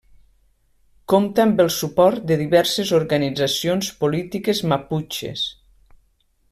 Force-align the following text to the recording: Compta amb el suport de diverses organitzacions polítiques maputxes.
Compta 1.13 1.43
amb 1.43 1.61
el 1.65 1.69
suport 1.75 2.25
de 2.31 2.37
diverses 2.41 2.93
organitzacions 3.01 3.93
polítiques 4.03 4.67
maputxes. 4.75 5.49